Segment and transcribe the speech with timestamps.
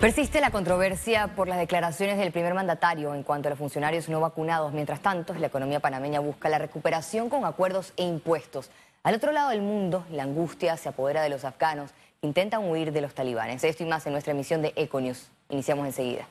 [0.00, 4.20] Persiste la controversia por las declaraciones del primer mandatario en cuanto a los funcionarios no
[4.20, 4.72] vacunados.
[4.72, 8.70] Mientras tanto, la economía panameña busca la recuperación con acuerdos e impuestos.
[9.02, 11.90] Al otro lado del mundo, la angustia se apodera de los afganos
[12.20, 13.64] que intentan huir de los talibanes.
[13.64, 15.30] Esto y más en nuestra emisión de Econews.
[15.48, 16.28] Iniciamos enseguida.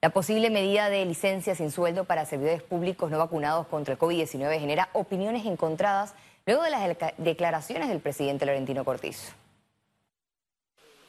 [0.00, 4.60] La posible medida de licencia sin sueldo para servidores públicos no vacunados contra el COVID-19
[4.60, 6.14] genera opiniones encontradas
[6.46, 9.32] luego de las declaraciones del presidente Laurentino Cortizo.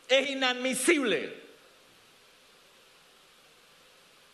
[0.09, 1.44] Es inadmisible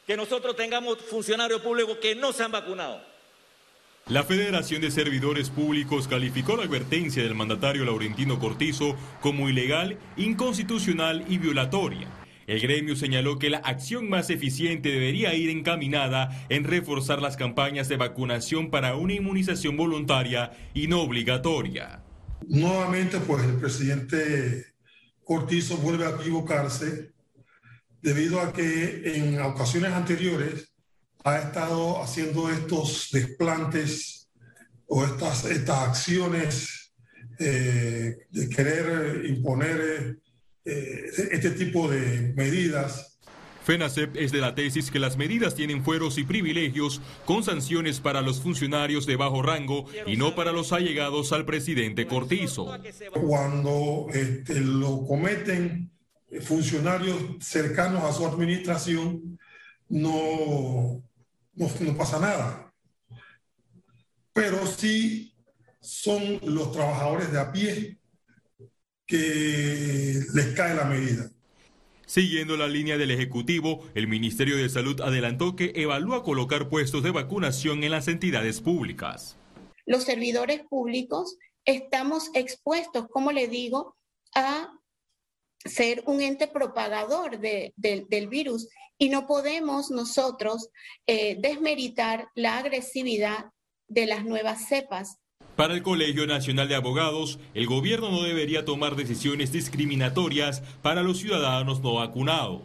[0.05, 3.01] que nosotros tengamos funcionarios públicos que no se han vacunado.
[4.07, 11.23] La Federación de Servidores Públicos calificó la advertencia del mandatario Laurentino Cortizo como ilegal, inconstitucional
[11.29, 12.09] y violatoria.
[12.47, 17.87] El gremio señaló que la acción más eficiente debería ir encaminada en reforzar las campañas
[17.87, 22.03] de vacunación para una inmunización voluntaria y no obligatoria.
[22.47, 24.73] Nuevamente, pues el presidente
[25.23, 27.11] Cortizo vuelve a equivocarse
[28.01, 30.73] debido a que en ocasiones anteriores
[31.23, 34.29] ha estado haciendo estos desplantes
[34.87, 36.93] o estas, estas acciones
[37.39, 40.17] eh, de querer imponer
[40.65, 43.11] eh, este tipo de medidas
[43.63, 48.21] FENACEP es de la tesis que las medidas tienen fueros y privilegios con sanciones para
[48.21, 52.76] los funcionarios de bajo rango y no para los allegados al presidente Cortizo.
[53.13, 55.91] Cuando este, lo cometen
[56.40, 59.37] funcionarios cercanos a su administración,
[59.90, 61.04] no,
[61.54, 62.73] no, pasa nada.
[64.34, 65.35] Pero sí
[65.81, 67.97] son los trabajadores de a pie
[69.06, 71.29] que les cae la medida.
[72.06, 77.12] Siguiendo la línea del Ejecutivo, el Ministerio de Salud adelantó que evalúa colocar puestos de
[77.12, 79.38] vacunación en las entidades públicas.
[79.85, 83.97] Los servidores públicos estamos expuestos, como le digo,
[84.35, 84.72] a
[85.66, 88.67] ser un ente propagador del virus
[88.97, 90.69] y no podemos nosotros
[91.07, 93.45] eh, desmeritar la agresividad
[93.88, 95.17] de las nuevas cepas.
[95.55, 101.19] Para el Colegio Nacional de Abogados, el gobierno no debería tomar decisiones discriminatorias para los
[101.19, 102.61] ciudadanos no vacunados.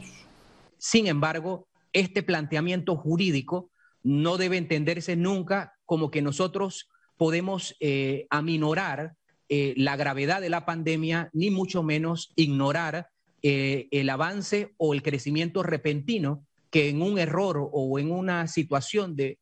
[0.78, 3.71] Sin embargo, este planteamiento jurídico
[4.03, 9.17] no debe entenderse nunca como que nosotros podemos eh, aminorar
[9.49, 13.09] eh, la gravedad de la pandemia, ni mucho menos ignorar
[13.43, 19.15] eh, el avance o el crecimiento repentino que en un error o en una situación
[19.15, 19.39] de,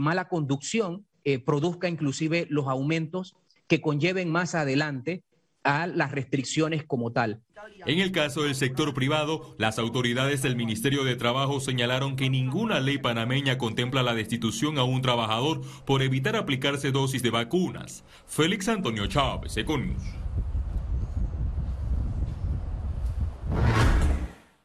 [0.00, 3.36] mala conducción eh, produzca inclusive los aumentos
[3.68, 5.22] que conlleven más adelante
[5.64, 7.40] a las restricciones como tal.
[7.86, 12.78] En el caso del sector privado, las autoridades del Ministerio de Trabajo señalaron que ninguna
[12.80, 18.04] ley panameña contempla la destitución a un trabajador por evitar aplicarse dosis de vacunas.
[18.26, 20.02] Félix Antonio Chávez, Econius.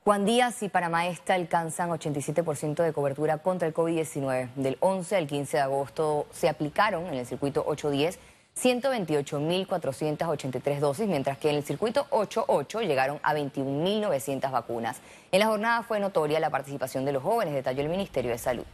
[0.04, 4.50] Juan Díaz y Panamá alcanzan 87% de cobertura contra el COVID-19.
[4.56, 8.18] Del 11 al 15 de agosto se aplicaron en el circuito 810
[8.62, 15.02] 128.483 dosis, mientras que en el circuito 88 llegaron a 21.900 vacunas.
[15.32, 18.66] En la jornada fue notoria la participación de los jóvenes, detalló el Ministerio de Salud.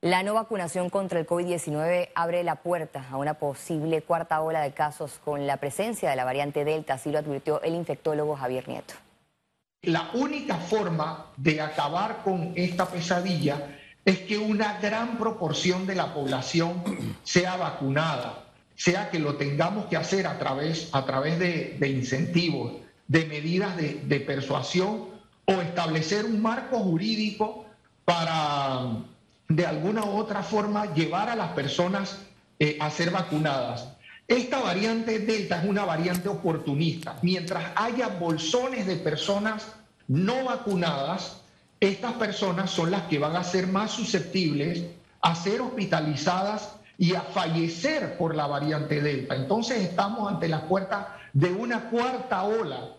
[0.00, 4.70] La no vacunación contra el COVID-19 abre la puerta a una posible cuarta ola de
[4.70, 8.94] casos con la presencia de la variante Delta, así lo advirtió el infectólogo Javier Nieto.
[9.82, 13.76] La única forma de acabar con esta pesadilla
[14.08, 16.82] es que una gran proporción de la población
[17.24, 18.42] sea vacunada,
[18.74, 22.72] sea que lo tengamos que hacer a través, a través de, incentivos,
[23.06, 25.08] de medidas de, persuasión
[25.44, 27.66] o establecer un marco jurídico
[28.06, 28.92] para
[29.48, 32.18] de alguna u otra forma llevar a las personas
[32.58, 33.88] eh, a ser vacunadas.
[34.26, 37.18] Esta variante Delta es una variante oportunista.
[37.20, 39.66] Mientras haya bolsones de personas
[40.06, 41.42] no vacunadas,
[41.80, 44.84] estas personas son las que van a ser más susceptibles
[45.20, 49.36] a ser hospitalizadas y a fallecer por la variante Delta.
[49.36, 52.96] Entonces estamos ante la puerta de una cuarta ola.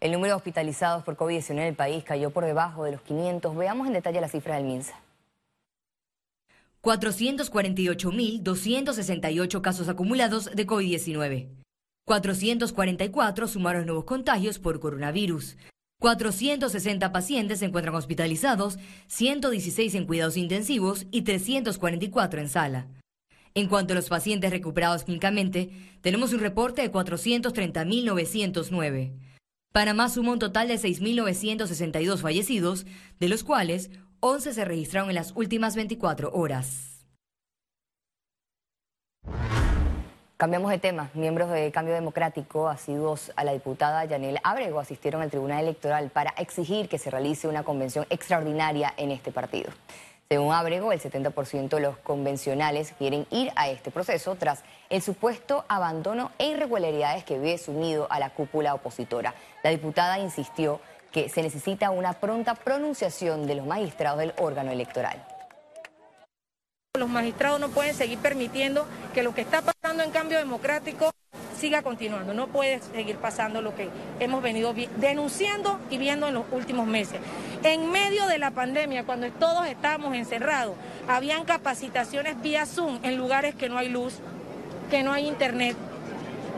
[0.00, 3.56] El número de hospitalizados por COVID-19 en el país cayó por debajo de los 500.
[3.56, 4.94] Veamos en detalle la cifra del MINSA.
[6.82, 11.57] 448.268 casos acumulados de COVID-19.
[12.08, 15.58] 444 sumaron nuevos contagios por coronavirus.
[16.00, 18.78] 460 pacientes se encuentran hospitalizados,
[19.08, 22.88] 116 en cuidados intensivos y 344 en sala.
[23.54, 25.70] En cuanto a los pacientes recuperados clínicamente,
[26.00, 29.12] tenemos un reporte de 430.909.
[29.74, 32.86] Panamá suma un total de 6.962 fallecidos,
[33.20, 33.90] de los cuales
[34.20, 37.04] 11 se registraron en las últimas 24 horas.
[40.38, 41.10] Cambiamos de tema.
[41.14, 46.30] Miembros de Cambio Democrático, asiduos a la diputada Yanel Abrego, asistieron al Tribunal Electoral para
[46.38, 49.72] exigir que se realice una convención extraordinaria en este partido.
[50.28, 55.64] Según Abrego, el 70% de los convencionales quieren ir a este proceso tras el supuesto
[55.66, 59.34] abandono e irregularidades que vive sumido a la cúpula opositora.
[59.64, 60.78] La diputada insistió
[61.10, 65.20] que se necesita una pronta pronunciación de los magistrados del órgano electoral.
[66.98, 71.12] Los magistrados no pueden seguir permitiendo que lo que está pasando en cambio democrático
[71.56, 72.34] siga continuando.
[72.34, 73.88] No puede seguir pasando lo que
[74.18, 77.20] hemos venido denunciando y viendo en los últimos meses.
[77.62, 80.74] En medio de la pandemia, cuando todos estábamos encerrados,
[81.06, 84.14] habían capacitaciones vía Zoom en lugares que no hay luz,
[84.90, 85.76] que no hay internet.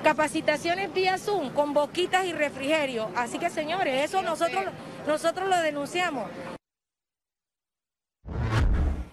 [0.02, 3.10] Capacitaciones vía Zoom con boquitas y refrigerio.
[3.14, 4.64] Así que señores, eso nosotros,
[5.06, 6.24] nosotros lo denunciamos.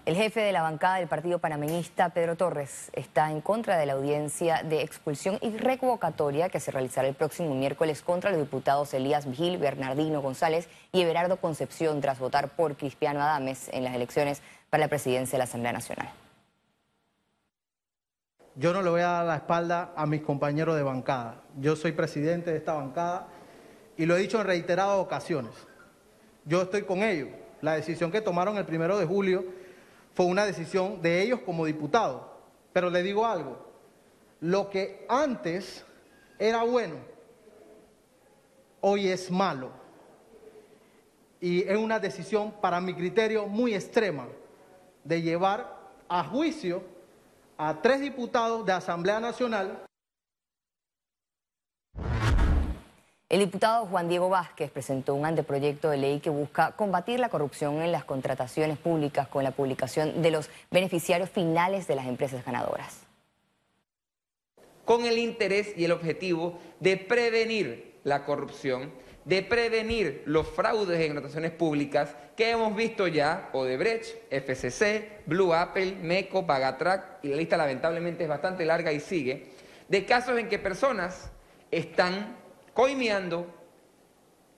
[0.08, 3.92] El jefe de la bancada del partido panameñista, Pedro Torres, está en contra de la
[3.92, 9.26] audiencia de expulsión y revocatoria que se realizará el próximo miércoles contra los diputados Elías
[9.26, 14.40] Vigil, Bernardino González y Everardo Concepción tras votar por Cristiano Adames en las elecciones
[14.70, 16.08] para la presidencia de la Asamblea Nacional.
[18.54, 21.42] Yo no le voy a dar la espalda a mis compañeros de bancada.
[21.60, 23.28] Yo soy presidente de esta bancada
[23.98, 25.52] y lo he dicho en reiteradas ocasiones.
[26.46, 27.28] Yo estoy con ellos.
[27.60, 29.57] La decisión que tomaron el primero de julio
[30.18, 32.22] fue una decisión de ellos como diputados.
[32.72, 33.56] Pero le digo algo,
[34.40, 35.84] lo que antes
[36.40, 36.96] era bueno,
[38.80, 39.70] hoy es malo.
[41.40, 44.26] Y es una decisión, para mi criterio, muy extrema
[45.04, 45.78] de llevar
[46.08, 46.82] a juicio
[47.56, 49.87] a tres diputados de Asamblea Nacional
[53.28, 57.82] El diputado Juan Diego Vázquez presentó un anteproyecto de ley que busca combatir la corrupción
[57.82, 63.02] en las contrataciones públicas con la publicación de los beneficiarios finales de las empresas ganadoras.
[64.86, 68.92] Con el interés y el objetivo de prevenir la corrupción,
[69.26, 75.96] de prevenir los fraudes en contrataciones públicas que hemos visto ya, Odebrecht, FCC, Blue Apple,
[76.00, 79.50] MECO, Bagatrac, y la lista lamentablemente es bastante larga y sigue,
[79.86, 81.30] de casos en que personas
[81.70, 82.37] están
[82.78, 83.44] coimeando,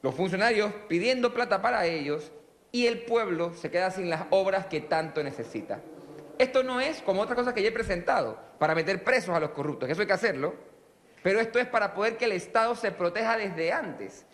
[0.03, 2.31] los funcionarios pidiendo plata para ellos
[2.71, 5.81] y el pueblo se queda sin las obras que tanto necesita.
[6.37, 9.53] Esto no es como otra cosa que ya he presentado, para meter presos a los
[9.53, 10.55] corruptos, eso hay que hacerlo,
[11.23, 14.27] pero esto es para poder que el Estado se proteja desde antes.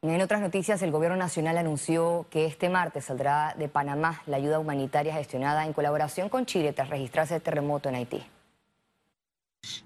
[0.00, 4.58] En otras noticias, el Gobierno Nacional anunció que este martes saldrá de Panamá la ayuda
[4.58, 8.26] humanitaria gestionada en colaboración con Chile tras registrarse el terremoto en Haití.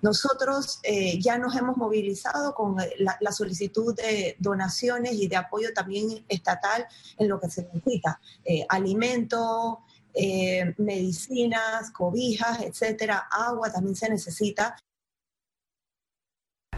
[0.03, 5.73] Nosotros eh, ya nos hemos movilizado con eh, la, solicitud de donaciones y de apoyo
[5.75, 6.87] también estatal
[7.19, 9.81] en lo que se necesita, eh, alimento,
[10.79, 14.77] medicinas, cobijas, etcétera, agua también se necesita.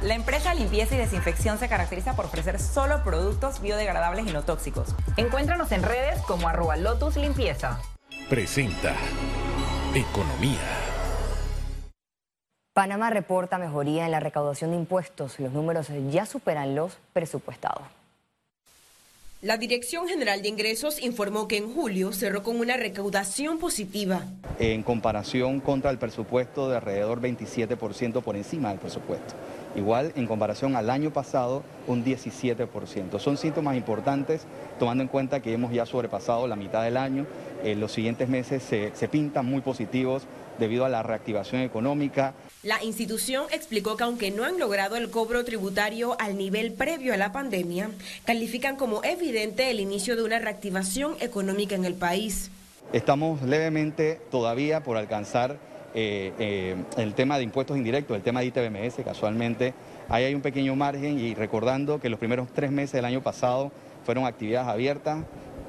[0.02, 4.94] La empresa Limpieza y Desinfección se caracteriza por ofrecer solo productos biodegradables y no tóxicos.
[5.16, 7.80] Encuéntranos en redes como arroba Lotus Limpieza.
[8.28, 8.94] Presenta
[9.94, 10.91] Economía.
[12.72, 15.38] Panamá reporta mejoría en la recaudación de impuestos.
[15.38, 17.82] Los números ya superan los presupuestados.
[19.42, 24.22] La Dirección General de Ingresos informó que en julio cerró con una recaudación positiva.
[24.58, 29.34] En comparación contra el presupuesto de alrededor 27% por encima del presupuesto.
[29.74, 33.18] Igual en comparación al año pasado, un 17%.
[33.18, 34.46] Son síntomas importantes
[34.78, 37.26] tomando en cuenta que hemos ya sobrepasado la mitad del año.
[37.64, 40.22] En los siguientes meses se, se pintan muy positivos
[40.62, 42.34] debido a la reactivación económica.
[42.62, 47.16] La institución explicó que aunque no han logrado el cobro tributario al nivel previo a
[47.16, 47.90] la pandemia,
[48.24, 52.50] califican como evidente el inicio de una reactivación económica en el país.
[52.92, 55.58] Estamos levemente todavía por alcanzar
[55.94, 59.74] eh, eh, el tema de impuestos indirectos, el tema de ITBMS, casualmente.
[60.08, 63.72] Ahí hay un pequeño margen y recordando que los primeros tres meses del año pasado
[64.04, 65.24] fueron actividades abiertas,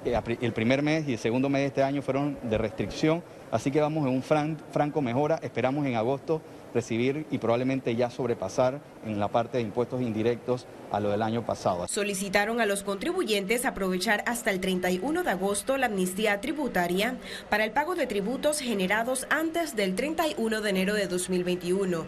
[0.05, 3.79] el primer mes y el segundo mes de este año fueron de restricción, así que
[3.79, 6.41] vamos en un franco mejora, esperamos en agosto
[6.73, 11.45] recibir y probablemente ya sobrepasar en la parte de impuestos indirectos a lo del año
[11.45, 11.87] pasado.
[11.87, 17.17] Solicitaron a los contribuyentes aprovechar hasta el 31 de agosto la amnistía tributaria
[17.49, 22.05] para el pago de tributos generados antes del 31 de enero de 2021.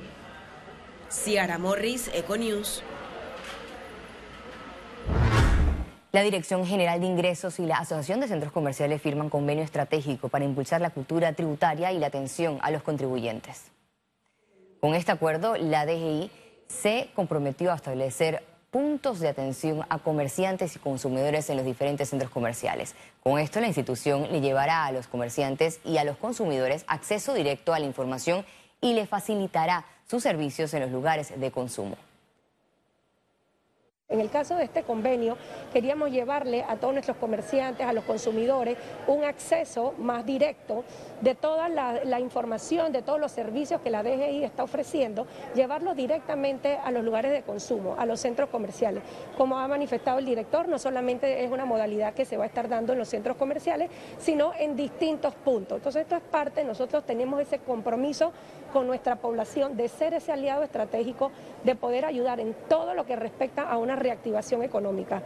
[1.10, 2.84] Ciara Morris, Econews.
[6.16, 10.46] La Dirección General de Ingresos y la Asociación de Centros Comerciales firman convenio estratégico para
[10.46, 13.64] impulsar la cultura tributaria y la atención a los contribuyentes.
[14.80, 16.32] Con este acuerdo, la DGI
[16.70, 22.32] se comprometió a establecer puntos de atención a comerciantes y consumidores en los diferentes centros
[22.32, 22.96] comerciales.
[23.22, 27.74] Con esto, la institución le llevará a los comerciantes y a los consumidores acceso directo
[27.74, 28.46] a la información
[28.80, 31.98] y le facilitará sus servicios en los lugares de consumo.
[34.08, 35.36] En el caso de este convenio,
[35.74, 40.84] queríamos llevarle a todos nuestros comerciantes, a los consumidores, un acceso más directo
[41.22, 46.78] de toda la, información, de todos los servicios que la DGI está ofreciendo, llevarlo directamente
[46.78, 49.02] a los lugares de consumo, a los centros comerciales.
[49.40, 52.70] Como ha manifestado el director, no solamente es una modalidad que se va a estar
[52.70, 55.78] dando en los centros comerciales, sino en distintos puntos.
[55.78, 58.32] Entonces, esto es parte, nosotros tenemos ese compromiso
[58.76, 61.32] con nuestra población de ser ese aliado estratégico,
[61.64, 65.24] de poder ayudar en todo lo que respecta a una reactivación económica.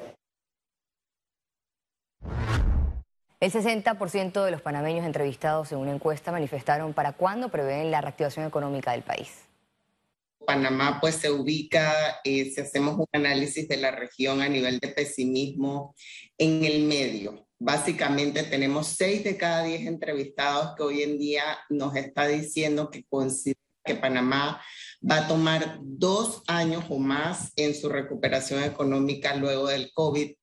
[3.39, 8.45] El 60% de los panameños entrevistados en una encuesta manifestaron para cuándo prevén la reactivación
[8.45, 9.47] económica del país.
[10.45, 14.89] Panamá pues se ubica, eh, si hacemos un análisis de la región a nivel de
[14.89, 15.95] pesimismo,
[16.37, 17.48] en el medio.
[17.61, 23.03] Básicamente tenemos seis de cada diez entrevistados que hoy en día nos está diciendo que
[23.03, 24.61] considera que Panamá
[25.03, 30.35] va a tomar dos años o más en su recuperación económica luego del COVID.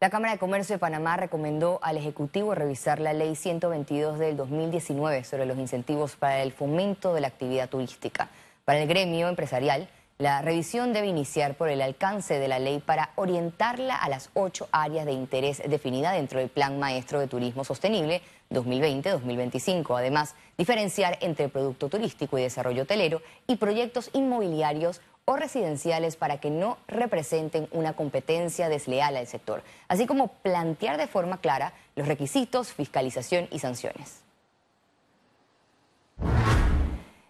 [0.00, 5.24] La Cámara de Comercio de Panamá recomendó al Ejecutivo revisar la Ley 122 del 2019
[5.24, 8.30] sobre los incentivos para el fomento de la actividad turística.
[8.64, 13.10] Para el gremio empresarial, la revisión debe iniciar por el alcance de la ley para
[13.16, 18.22] orientarla a las ocho áreas de interés definidas dentro del Plan Maestro de Turismo Sostenible
[18.50, 19.98] 2020-2025.
[19.98, 26.48] Además, diferenciar entre producto turístico y desarrollo hotelero y proyectos inmobiliarios o residenciales para que
[26.48, 32.72] no representen una competencia desleal al sector, así como plantear de forma clara los requisitos,
[32.72, 34.25] fiscalización y sanciones.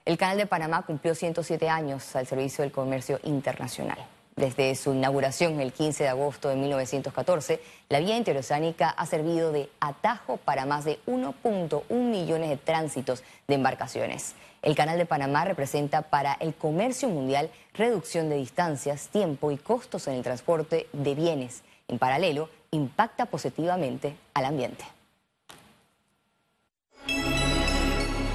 [0.07, 3.99] El Canal de Panamá cumplió 107 años al servicio del comercio internacional.
[4.37, 9.69] Desde su inauguración el 15 de agosto de 1914, la vía interoceánica ha servido de
[9.81, 14.37] atajo para más de 1.1 millones de tránsitos de embarcaciones.
[14.63, 20.07] El Canal de Panamá representa para el comercio mundial reducción de distancias, tiempo y costos
[20.07, 21.65] en el transporte de bienes.
[21.89, 24.85] En paralelo, impacta positivamente al ambiente.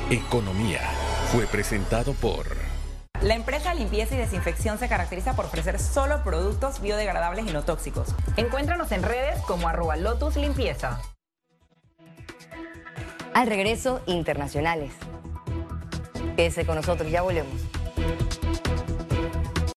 [0.09, 0.81] Economía
[1.31, 2.45] fue presentado por...
[3.21, 8.09] La empresa Limpieza y Desinfección se caracteriza por ofrecer solo productos biodegradables y no tóxicos.
[8.35, 10.99] Encuéntranos en redes como arroba Lotus Limpieza.
[13.33, 14.91] Al regreso, internacionales.
[16.35, 17.70] Quédese con nosotros, ya volvemos.